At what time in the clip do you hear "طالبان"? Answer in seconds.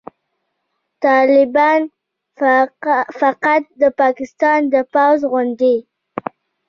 1.03-1.81